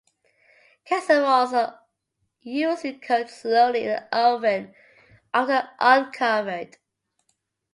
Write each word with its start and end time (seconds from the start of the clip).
Casseroles 0.83 1.53
are 1.53 1.79
usually 2.41 2.93
cooked 2.97 3.29
slowly 3.29 3.81
in 3.83 3.89
the 3.89 4.03
oven, 4.17 4.73
often 5.31 5.69
uncovered. 5.79 6.77